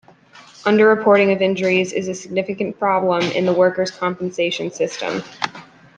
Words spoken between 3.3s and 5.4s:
in the workers' compensation system.